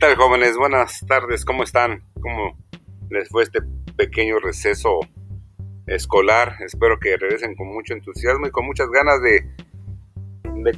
tal 0.00 0.16
jóvenes? 0.16 0.56
Buenas 0.56 1.04
tardes, 1.06 1.44
¿cómo 1.44 1.62
están? 1.62 2.02
¿Cómo 2.22 2.56
les 3.10 3.28
fue 3.28 3.42
este 3.42 3.60
pequeño 3.98 4.38
receso 4.38 5.00
escolar? 5.86 6.54
Espero 6.60 6.98
que 6.98 7.18
regresen 7.18 7.54
con 7.54 7.68
mucho 7.68 7.92
entusiasmo 7.92 8.46
y 8.46 8.50
con 8.50 8.64
muchas 8.64 8.88
ganas 8.88 9.20
de, 9.20 9.46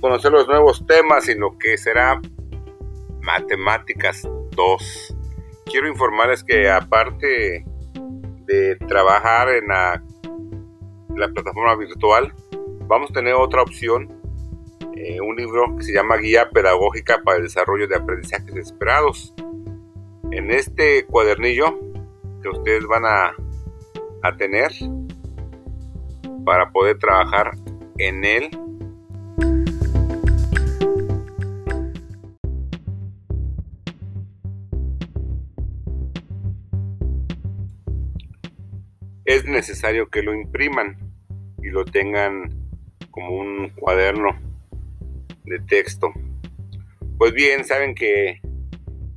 conocer 0.00 0.32
los 0.32 0.48
nuevos 0.48 0.84
temas 0.88 1.28
y 1.28 1.36
lo 1.36 1.56
que 1.56 1.78
será 1.78 2.20
Matemáticas 3.20 4.28
2. 4.56 5.16
Quiero 5.66 5.86
informarles 5.86 6.42
que 6.42 6.68
aparte 6.68 7.64
de 8.44 8.76
trabajar 8.88 9.50
en 9.50 9.68
la 9.68 11.28
plataforma 11.32 11.76
virtual, 11.76 12.34
vamos 12.88 13.10
a 13.10 13.14
tener 13.14 13.34
otra 13.34 13.62
opción 13.62 14.21
eh, 14.94 15.20
un 15.20 15.36
libro 15.36 15.76
que 15.76 15.84
se 15.84 15.92
llama 15.92 16.16
Guía 16.16 16.50
Pedagógica 16.50 17.22
para 17.24 17.38
el 17.38 17.44
Desarrollo 17.44 17.88
de 17.88 17.96
Aprendizajes 17.96 18.54
Esperados. 18.56 19.34
En 20.30 20.50
este 20.50 21.04
cuadernillo 21.06 21.78
que 22.42 22.48
ustedes 22.48 22.86
van 22.86 23.04
a, 23.04 23.34
a 24.22 24.36
tener 24.36 24.70
para 26.44 26.70
poder 26.70 26.98
trabajar 26.98 27.52
en 27.98 28.24
él, 28.24 28.50
es 39.24 39.44
necesario 39.46 40.08
que 40.08 40.22
lo 40.22 40.34
impriman 40.34 40.98
y 41.62 41.70
lo 41.70 41.84
tengan 41.84 42.50
como 43.10 43.36
un 43.36 43.70
cuaderno 43.70 44.51
de 45.44 45.58
texto. 45.60 46.12
Pues 47.18 47.32
bien, 47.32 47.64
saben 47.64 47.94
que, 47.94 48.40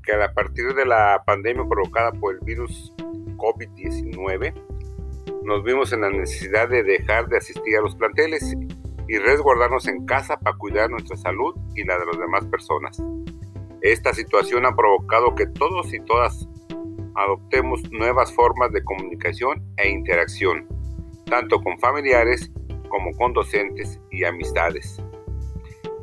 que 0.03 0.13
a 0.13 0.33
partir 0.33 0.73
de 0.73 0.85
la 0.85 1.23
pandemia 1.25 1.63
provocada 1.67 2.11
por 2.11 2.35
el 2.35 2.39
virus 2.41 2.93
COVID-19, 3.37 4.53
nos 5.43 5.63
vimos 5.63 5.93
en 5.93 6.01
la 6.01 6.09
necesidad 6.09 6.69
de 6.69 6.83
dejar 6.83 7.27
de 7.27 7.37
asistir 7.37 7.77
a 7.77 7.81
los 7.81 7.95
planteles 7.95 8.55
y 9.07 9.17
resguardarnos 9.17 9.87
en 9.87 10.05
casa 10.05 10.37
para 10.37 10.57
cuidar 10.57 10.89
nuestra 10.89 11.15
salud 11.17 11.55
y 11.75 11.83
la 11.83 11.97
de 11.99 12.05
las 12.05 12.17
demás 12.17 12.45
personas. 12.45 13.01
Esta 13.81 14.13
situación 14.13 14.65
ha 14.65 14.75
provocado 14.75 15.35
que 15.35 15.45
todos 15.45 15.93
y 15.93 15.99
todas 15.99 16.47
adoptemos 17.15 17.81
nuevas 17.91 18.33
formas 18.33 18.71
de 18.71 18.83
comunicación 18.83 19.63
e 19.77 19.89
interacción, 19.89 20.67
tanto 21.25 21.61
con 21.61 21.77
familiares 21.79 22.51
como 22.89 23.11
con 23.15 23.33
docentes 23.33 23.99
y 24.11 24.23
amistades. 24.23 25.01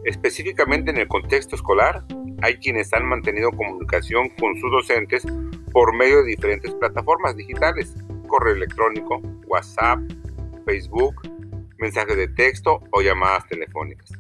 Específicamente 0.05 0.91
en 0.91 0.99
el 0.99 1.09
contexto 1.09 1.55
escolar, 1.55 2.05
hay 2.43 2.57
quienes 2.57 2.93
han 2.93 3.07
mantenido 3.07 3.51
comunicación 3.53 4.31
con 4.31 4.59
sus 4.61 4.71
docentes 4.71 5.25
por 5.73 5.95
medio 5.97 6.23
de 6.23 6.31
diferentes 6.31 6.73
plataformas 6.73 7.37
digitales, 7.37 7.95
correo 8.27 8.55
electrónico, 8.55 9.21
WhatsApp, 9.47 10.01
Facebook, 10.67 11.15
mensajes 11.79 12.17
de 12.17 12.29
texto 12.29 12.81
o 12.91 13.01
llamadas 13.01 13.47
telefónicas. 13.49 14.11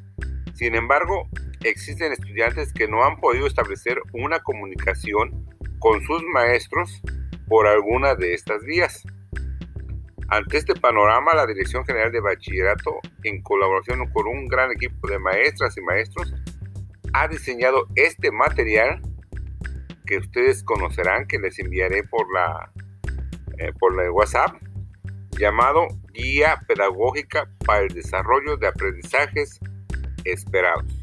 Sin 0.54 0.74
embargo, 0.74 1.28
existen 1.64 2.12
estudiantes 2.12 2.72
que 2.72 2.86
no 2.86 3.04
han 3.04 3.18
podido 3.18 3.46
establecer 3.46 3.98
una 4.12 4.40
comunicación 4.40 5.48
con 5.78 6.00
sus 6.02 6.22
maestros 6.32 7.02
por 7.48 7.66
alguna 7.66 8.14
de 8.14 8.34
estas 8.34 8.62
vías. 8.64 9.02
Ante 10.32 10.56
este 10.56 10.74
panorama, 10.74 11.34
la 11.34 11.46
Dirección 11.46 11.84
General 11.84 12.10
de 12.10 12.20
Bachillerato, 12.20 13.00
en 13.22 13.42
colaboración 13.42 14.10
con 14.14 14.26
un 14.26 14.48
gran 14.48 14.72
equipo 14.72 15.06
de 15.06 15.18
maestras 15.18 15.76
y 15.76 15.82
maestros, 15.82 16.32
ha 17.12 17.28
diseñado 17.28 17.86
este 17.96 18.30
material 18.30 19.02
que 20.06 20.16
ustedes 20.16 20.64
conocerán, 20.64 21.26
que 21.26 21.38
les 21.38 21.58
enviaré 21.58 22.04
por 22.04 22.32
la, 22.32 22.72
eh, 23.58 23.74
por 23.78 23.94
la 23.94 24.10
WhatsApp, 24.10 24.56
llamado 25.32 25.86
Guía 26.14 26.62
Pedagógica 26.66 27.50
para 27.66 27.82
el 27.82 27.88
Desarrollo 27.88 28.56
de 28.56 28.68
Aprendizajes 28.68 29.60
Esperados. 30.24 31.01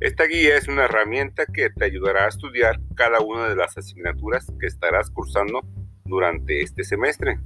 Esta 0.00 0.24
guía 0.24 0.56
es 0.56 0.66
una 0.66 0.86
herramienta 0.86 1.44
que 1.44 1.68
te 1.68 1.84
ayudará 1.84 2.24
a 2.24 2.28
estudiar 2.28 2.80
cada 2.94 3.20
una 3.20 3.50
de 3.50 3.54
las 3.54 3.76
asignaturas 3.76 4.46
que 4.58 4.66
estarás 4.66 5.10
cursando 5.10 5.60
durante 6.06 6.62
este 6.62 6.84
semestre. 6.84 7.38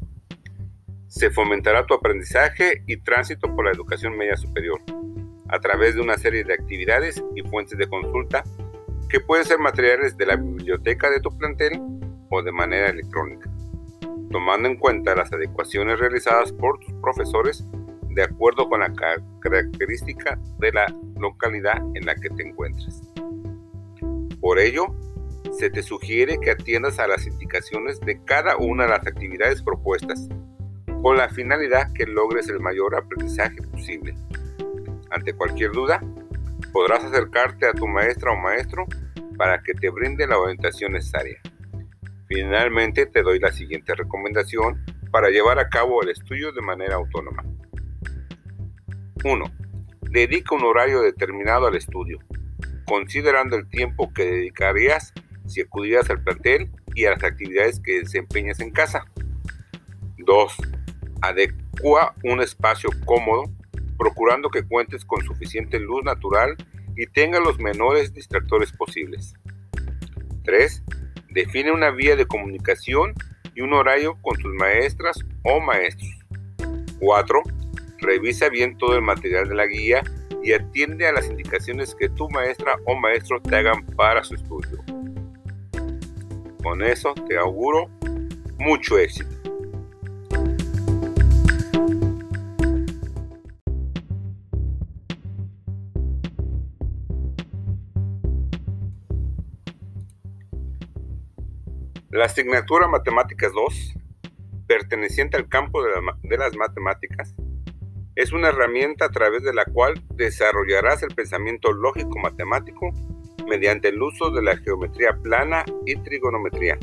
Se 1.08 1.30
fomentará 1.30 1.84
tu 1.84 1.94
aprendizaje 1.94 2.84
y 2.86 2.98
tránsito 2.98 3.52
por 3.56 3.64
la 3.64 3.72
educación 3.72 4.16
media 4.16 4.36
superior 4.36 4.80
a 5.48 5.58
través 5.58 5.96
de 5.96 6.02
una 6.02 6.16
serie 6.16 6.44
de 6.44 6.54
actividades 6.54 7.24
y 7.34 7.42
fuentes 7.42 7.76
de 7.76 7.88
consulta 7.88 8.44
que 9.08 9.18
pueden 9.18 9.44
ser 9.44 9.58
materiales 9.58 10.16
de 10.16 10.26
la 10.26 10.36
biblioteca 10.36 11.10
de 11.10 11.20
tu 11.20 11.36
plantel 11.36 11.80
o 12.30 12.40
de 12.40 12.52
manera 12.52 12.88
electrónica, 12.88 13.50
tomando 14.30 14.68
en 14.68 14.76
cuenta 14.76 15.16
las 15.16 15.32
adecuaciones 15.32 15.98
realizadas 15.98 16.52
por 16.52 16.78
tus 16.78 16.94
profesores 17.00 17.64
de 18.14 18.22
acuerdo 18.22 18.68
con 18.68 18.80
la 18.80 18.92
característica 19.40 20.38
de 20.58 20.72
la 20.72 20.86
localidad 21.18 21.78
en 21.94 22.06
la 22.06 22.14
que 22.14 22.30
te 22.30 22.48
encuentres. 22.48 23.02
Por 24.40 24.58
ello, 24.58 24.86
se 25.52 25.70
te 25.70 25.82
sugiere 25.82 26.38
que 26.40 26.50
atiendas 26.50 26.98
a 26.98 27.06
las 27.06 27.26
indicaciones 27.26 28.00
de 28.00 28.22
cada 28.24 28.56
una 28.56 28.84
de 28.84 28.90
las 28.90 29.06
actividades 29.06 29.62
propuestas, 29.62 30.28
con 31.02 31.16
la 31.16 31.28
finalidad 31.28 31.92
que 31.92 32.06
logres 32.06 32.48
el 32.48 32.60
mayor 32.60 32.94
aprendizaje 32.96 33.62
posible. 33.62 34.14
Ante 35.10 35.34
cualquier 35.34 35.72
duda, 35.72 36.00
podrás 36.72 37.04
acercarte 37.04 37.66
a 37.66 37.72
tu 37.72 37.86
maestra 37.86 38.32
o 38.32 38.36
maestro 38.36 38.86
para 39.36 39.62
que 39.62 39.74
te 39.74 39.90
brinde 39.90 40.26
la 40.26 40.38
orientación 40.38 40.92
necesaria. 40.92 41.40
Finalmente, 42.26 43.06
te 43.06 43.22
doy 43.22 43.38
la 43.38 43.52
siguiente 43.52 43.94
recomendación 43.94 44.84
para 45.10 45.30
llevar 45.30 45.58
a 45.58 45.68
cabo 45.68 46.02
el 46.02 46.08
estudio 46.08 46.52
de 46.52 46.62
manera 46.62 46.96
autónoma. 46.96 47.44
1. 49.24 49.44
Dedica 50.10 50.54
un 50.54 50.64
horario 50.64 51.00
determinado 51.00 51.66
al 51.66 51.74
estudio, 51.74 52.18
considerando 52.86 53.56
el 53.56 53.68
tiempo 53.68 54.12
que 54.12 54.24
dedicarías 54.24 55.12
si 55.46 55.62
acudieras 55.62 56.10
al 56.10 56.22
plantel 56.22 56.70
y 56.94 57.06
a 57.06 57.10
las 57.10 57.24
actividades 57.24 57.80
que 57.80 58.00
desempeñas 58.00 58.60
en 58.60 58.70
casa. 58.70 59.04
2. 60.18 60.56
Adecua 61.22 62.14
un 62.22 62.40
espacio 62.40 62.90
cómodo, 63.04 63.44
procurando 63.98 64.50
que 64.50 64.62
cuentes 64.62 65.04
con 65.04 65.22
suficiente 65.24 65.80
luz 65.80 66.04
natural 66.04 66.56
y 66.96 67.06
tenga 67.06 67.40
los 67.40 67.58
menores 67.58 68.12
distractores 68.12 68.72
posibles. 68.72 69.34
3. 70.44 70.82
Define 71.30 71.72
una 71.72 71.90
vía 71.90 72.14
de 72.14 72.26
comunicación 72.26 73.14
y 73.54 73.62
un 73.62 73.72
horario 73.72 74.18
con 74.20 74.36
tus 74.36 74.54
maestras 74.54 75.18
o 75.42 75.60
maestros. 75.60 76.10
4. 77.00 77.42
Revisa 78.04 78.50
bien 78.50 78.76
todo 78.76 78.94
el 78.94 79.02
material 79.02 79.48
de 79.48 79.54
la 79.54 79.66
guía 79.66 80.02
y 80.42 80.52
atiende 80.52 81.06
a 81.06 81.12
las 81.12 81.26
indicaciones 81.26 81.94
que 81.94 82.10
tu 82.10 82.28
maestra 82.28 82.76
o 82.84 82.94
maestro 82.94 83.40
te 83.40 83.56
hagan 83.56 83.86
para 83.96 84.22
su 84.22 84.34
estudio. 84.34 84.84
Con 86.62 86.82
eso 86.82 87.14
te 87.26 87.38
auguro 87.38 87.88
mucho 88.58 88.98
éxito. 88.98 89.30
La 102.10 102.26
asignatura 102.26 102.86
Matemáticas 102.86 103.52
2, 103.52 103.94
perteneciente 104.66 105.36
al 105.36 105.48
campo 105.48 105.82
de, 105.82 105.90
de 106.22 106.38
las 106.38 106.54
matemáticas, 106.54 107.34
es 108.16 108.32
una 108.32 108.48
herramienta 108.48 109.06
a 109.06 109.10
través 109.10 109.42
de 109.42 109.52
la 109.52 109.64
cual 109.64 109.94
desarrollarás 110.14 111.02
el 111.02 111.14
pensamiento 111.14 111.72
lógico 111.72 112.18
matemático 112.18 112.90
mediante 113.48 113.88
el 113.88 114.00
uso 114.00 114.30
de 114.30 114.42
la 114.42 114.56
geometría 114.56 115.18
plana 115.22 115.64
y 115.84 115.96
trigonometría, 115.96 116.78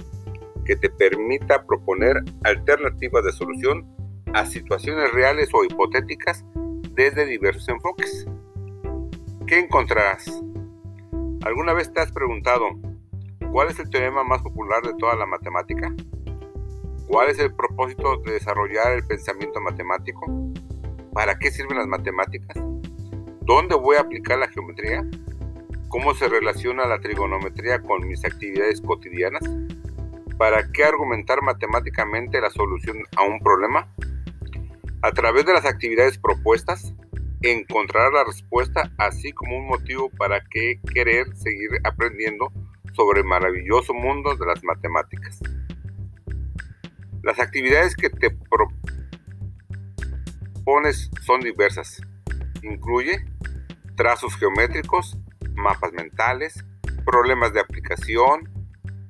que 0.65 0.75
te 0.75 0.89
permita 0.89 1.65
proponer 1.65 2.17
alternativas 2.43 3.23
de 3.23 3.31
solución 3.31 3.87
a 4.33 4.45
situaciones 4.45 5.11
reales 5.13 5.49
o 5.53 5.63
hipotéticas 5.63 6.43
desde 6.91 7.25
diversos 7.25 7.67
enfoques. 7.69 8.27
¿Qué 9.47 9.59
encontrarás? 9.59 10.43
¿Alguna 11.43 11.73
vez 11.73 11.91
te 11.91 12.01
has 12.01 12.11
preguntado 12.11 12.69
cuál 13.51 13.69
es 13.69 13.79
el 13.79 13.89
teorema 13.89 14.23
más 14.23 14.41
popular 14.41 14.83
de 14.83 14.93
toda 14.99 15.15
la 15.15 15.25
matemática? 15.25 15.93
¿Cuál 17.07 17.29
es 17.29 17.39
el 17.39 17.53
propósito 17.53 18.17
de 18.17 18.33
desarrollar 18.33 18.93
el 18.93 19.07
pensamiento 19.07 19.59
matemático? 19.59 20.25
¿Para 21.13 21.37
qué 21.37 21.51
sirven 21.51 21.77
las 21.77 21.87
matemáticas? 21.87 22.55
¿Dónde 23.41 23.75
voy 23.75 23.97
a 23.97 24.01
aplicar 24.01 24.39
la 24.39 24.47
geometría? 24.47 25.05
¿Cómo 25.89 26.13
se 26.13 26.29
relaciona 26.29 26.87
la 26.87 26.99
trigonometría 26.99 27.81
con 27.81 28.07
mis 28.07 28.23
actividades 28.23 28.79
cotidianas? 28.79 29.41
¿Para 30.37 30.71
qué 30.71 30.85
argumentar 30.85 31.41
matemáticamente 31.41 32.39
la 32.39 32.49
solución 32.49 32.99
a 33.17 33.23
un 33.23 33.41
problema? 33.41 33.93
A 35.01 35.11
través 35.11 35.45
de 35.45 35.53
las 35.53 35.65
actividades 35.65 36.17
propuestas, 36.17 36.93
encontrarás 37.41 38.13
la 38.13 38.23
respuesta, 38.23 38.89
así 38.97 39.33
como 39.33 39.57
un 39.57 39.67
motivo 39.67 40.09
para 40.17 40.41
que 40.45 40.79
querer 40.93 41.35
seguir 41.35 41.71
aprendiendo 41.83 42.53
sobre 42.93 43.19
el 43.19 43.25
maravilloso 43.25 43.93
mundo 43.93 44.35
de 44.35 44.45
las 44.45 44.63
matemáticas. 44.63 45.39
Las 47.21 47.39
actividades 47.39 47.95
que 47.95 48.09
te 48.09 48.31
propones 50.63 51.09
son 51.25 51.41
diversas. 51.41 52.01
Incluye 52.61 53.25
trazos 53.95 54.35
geométricos, 54.35 55.17
mapas 55.55 55.91
mentales, 55.93 56.63
problemas 57.05 57.53
de 57.53 57.61
aplicación, 57.61 58.49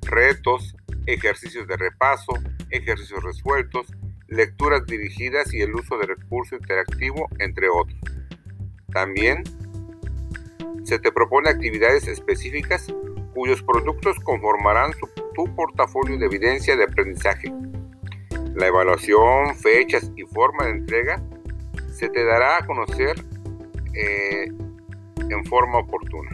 retos, 0.03 0.75
ejercicios 1.06 1.68
de 1.68 1.77
repaso, 1.77 2.33
ejercicios 2.69 3.24
resueltos, 3.24 3.88
lecturas 4.27 4.86
dirigidas 4.86 5.53
y 5.53 5.62
el 5.62 5.75
uso 5.75 5.98
de 5.98 6.07
recurso 6.07 6.56
interactivo, 6.56 7.27
entre 7.39 7.68
otros. 7.69 8.00
También 8.94 9.44
se 10.83 11.00
te 11.00 11.12
propone 11.12 11.50
actividades 11.50 12.07
específicas 12.07 12.88
cuyos 13.33 13.62
productos 13.62 14.18
conformarán 14.24 14.92
tu 15.36 15.56
portafolio 15.56 16.18
de 16.18 16.25
evidencia 16.25 16.75
de 16.75 16.86
aprendizaje. 16.86 17.54
La 18.56 18.68
evaluación, 18.68 19.56
fechas 19.56 20.12
y 20.15 20.24
forma 20.24 20.65
de 20.65 20.71
entrega 20.71 21.21
se 22.01 22.09
te 22.09 22.25
dará 22.25 22.57
a 22.57 22.65
conocer 22.65 23.15
eh, 23.94 24.48
en 25.30 25.45
forma 25.45 25.77
oportuna. 25.77 26.31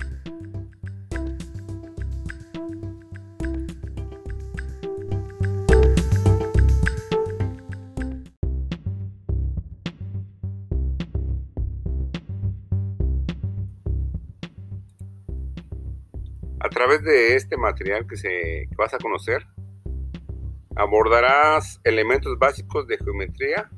A 16.61 16.69
través 16.69 17.03
de 17.03 17.35
este 17.35 17.57
material 17.57 18.07
que, 18.07 18.15
se, 18.15 18.69
vas 18.77 18.93
a 18.93 18.99
conocer, 18.99 19.45
abordarás 20.77 21.81
elementos 21.83 22.39
básicos 22.39 22.87
de 22.87 22.97
geometría 22.99 23.69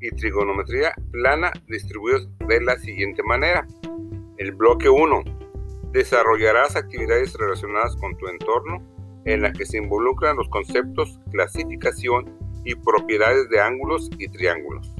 y 0.00 0.10
trigonometría 0.10 0.94
plana 1.10 1.52
distribuidos 1.68 2.28
de 2.46 2.60
la 2.60 2.78
siguiente 2.78 3.22
manera. 3.22 3.66
El 4.38 4.52
bloque 4.52 4.88
1. 4.88 5.22
Desarrollarás 5.92 6.76
actividades 6.76 7.34
relacionadas 7.34 7.96
con 7.96 8.16
tu 8.16 8.28
entorno 8.28 8.82
en 9.24 9.42
las 9.42 9.56
que 9.56 9.66
se 9.66 9.78
involucran 9.78 10.36
los 10.36 10.48
conceptos 10.48 11.18
clasificación 11.32 12.30
y 12.64 12.74
propiedades 12.74 13.48
de 13.48 13.60
ángulos 13.60 14.10
y 14.18 14.28
triángulos. 14.28 14.92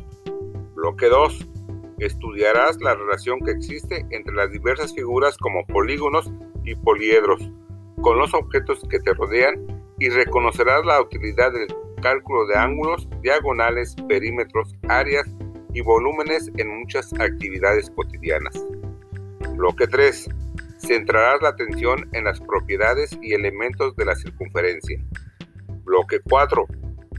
Bloque 0.74 1.06
2. 1.08 1.46
Estudiarás 1.98 2.80
la 2.80 2.94
relación 2.94 3.40
que 3.40 3.52
existe 3.52 4.04
entre 4.10 4.34
las 4.34 4.50
diversas 4.50 4.94
figuras 4.94 5.36
como 5.38 5.66
polígonos 5.66 6.30
y 6.64 6.74
poliedros 6.74 7.50
con 8.02 8.18
los 8.18 8.34
objetos 8.34 8.82
que 8.90 9.00
te 9.00 9.14
rodean 9.14 9.82
y 9.98 10.10
reconocerás 10.10 10.84
la 10.84 11.00
utilidad 11.00 11.52
del 11.52 11.68
cálculo 11.96 12.46
de 12.46 12.56
ángulos, 12.56 13.08
diagonales, 13.22 13.94
perímetros, 14.08 14.74
áreas 14.88 15.26
y 15.74 15.80
volúmenes 15.80 16.50
en 16.56 16.80
muchas 16.80 17.12
actividades 17.20 17.90
cotidianas. 17.90 18.54
Bloque 19.56 19.86
3. 19.86 20.28
Centrarás 20.78 21.42
la 21.42 21.50
atención 21.50 22.08
en 22.12 22.24
las 22.24 22.40
propiedades 22.40 23.18
y 23.22 23.34
elementos 23.34 23.96
de 23.96 24.04
la 24.04 24.14
circunferencia. 24.14 24.98
Bloque 25.84 26.20
4. 26.20 26.66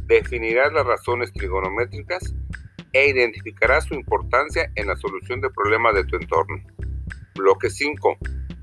Definirás 0.06 0.72
las 0.74 0.86
razones 0.86 1.34
trigonométricas 1.34 2.34
e 2.94 3.10
identificarás 3.10 3.86
su 3.86 3.94
importancia 3.94 4.72
en 4.76 4.88
la 4.88 4.96
solución 4.96 5.42
de 5.42 5.50
problemas 5.50 5.96
de 5.96 6.06
tu 6.06 6.16
entorno. 6.16 6.62
Bloque 7.36 7.70
5 7.70 8.18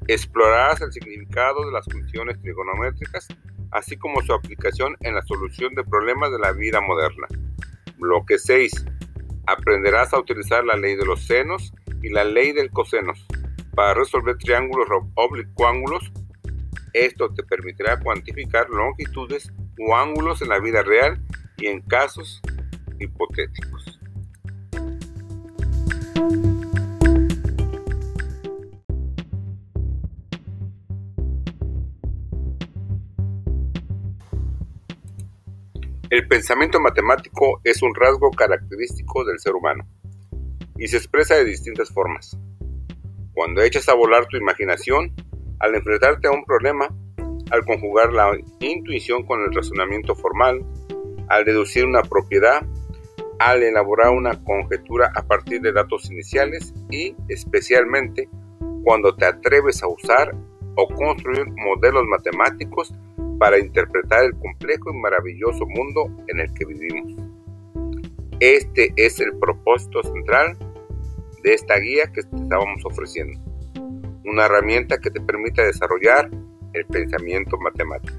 Explorarás 0.07 0.83
el 0.83 0.93
significado 0.93 1.65
de 1.65 1.73
las 1.73 1.87
funciones 1.87 2.39
trigonométricas, 2.43 3.27
así 3.75 3.97
como 3.97 4.23
su 4.23 4.33
aplicación 4.33 4.97
en 5.01 5.17
la 5.17 5.23
solución 5.23 5.75
de 5.75 5.85
problemas 5.85 6.31
de 6.31 6.39
la 6.39 6.53
vida 6.53 6.81
moderna. 6.81 7.27
Bloque 7.99 8.39
6. 8.39 8.87
Aprenderás 9.47 10.15
a 10.15 10.21
utilizar 10.21 10.65
la 10.65 10.77
ley 10.77 10.95
de 10.95 11.05
los 11.05 11.27
senos 11.27 11.73
y 12.01 12.09
la 12.09 12.25
ley 12.25 12.53
del 12.53 12.71
cosenos 12.71 13.27
para 13.75 13.95
resolver 13.95 14.39
triángulos 14.39 14.87
oblicuángulos. 15.15 16.13
Esto 16.93 17.35
te 17.35 17.43
permitirá 17.43 17.99
cuantificar 17.99 18.71
longitudes 18.71 19.53
o 19.81 19.97
ángulos 19.97 20.41
en 20.41 20.51
la 20.51 20.61
vida 20.61 20.83
real 20.83 21.21
y 21.59 21.67
en 21.67 21.83
casos 21.83 22.41
hipotéticos. 23.01 23.99
El 36.15 36.29
pensamiento 36.29 36.79
matemático 36.79 37.61
es 37.65 37.83
un 37.83 37.93
rasgo 37.93 38.31
característico 38.31 39.25
del 39.25 39.41
ser 39.41 39.57
humano 39.57 39.85
y 40.79 40.87
se 40.87 40.97
expresa 40.97 41.35
de 41.35 41.45
distintas 41.45 41.91
formas. 41.91 42.39
Cuando 43.33 43.63
echas 43.63 43.89
a 43.89 43.95
volar 43.95 44.25
tu 44.27 44.37
imaginación, 44.37 45.13
al 45.59 45.75
enfrentarte 45.75 46.29
a 46.29 46.31
un 46.31 46.45
problema, 46.45 46.87
al 47.51 47.65
conjugar 47.65 48.13
la 48.13 48.31
intuición 48.61 49.27
con 49.27 49.41
el 49.41 49.53
razonamiento 49.53 50.15
formal, 50.15 50.65
al 51.31 51.45
deducir 51.45 51.85
una 51.85 52.03
propiedad, 52.03 52.65
al 53.41 53.65
elaborar 53.65 54.11
una 54.11 54.41
conjetura 54.45 55.11
a 55.17 55.27
partir 55.27 55.63
de 55.63 55.73
datos 55.73 56.09
iniciales 56.13 56.73
y, 56.93 57.17
especialmente, 57.29 58.29
cuando 58.85 59.17
te 59.17 59.25
atreves 59.25 59.83
a 59.83 59.89
usar 59.89 60.33
o 60.77 60.87
construir 60.95 61.47
modelos 61.57 62.05
matemáticos 62.05 62.95
para 63.39 63.59
interpretar 63.59 64.25
el 64.25 64.39
complejo 64.39 64.91
y 64.91 64.99
maravilloso 64.99 65.67
mundo 65.67 66.11
en 66.29 66.41
el 66.41 66.53
que 66.55 66.65
vivimos. 66.65 67.15
Este 68.41 68.93
es 68.97 69.21
el 69.21 69.37
propósito 69.39 70.03
central 70.03 70.57
de 71.43 71.55
esta 71.55 71.79
guía 71.79 72.11
que 72.13 72.23
te 72.23 72.37
estábamos 72.37 72.85
ofreciendo. 72.85 73.41
Una 74.25 74.47
herramienta 74.47 74.99
que 74.99 75.11
te 75.11 75.21
permita 75.21 75.63
desarrollar 75.63 76.31
el 76.73 76.87
pensamiento 76.87 77.57
matemático. 77.59 78.15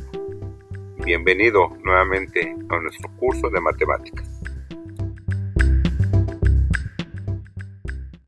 Bienvenido 1.04 1.70
nuevamente 1.84 2.56
a 2.70 2.80
nuestro 2.80 3.10
curso 3.18 3.50
de 3.50 3.60
matemáticas. 3.60 4.35